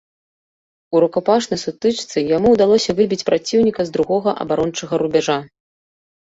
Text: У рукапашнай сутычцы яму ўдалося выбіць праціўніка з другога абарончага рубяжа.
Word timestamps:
У 0.95 1.01
рукапашнай 1.03 1.59
сутычцы 1.65 2.23
яму 2.37 2.47
ўдалося 2.55 2.91
выбіць 3.01 3.21
праціўніка 3.29 3.81
з 3.91 3.95
другога 3.99 4.35
абарончага 4.47 4.93
рубяжа. 5.05 5.37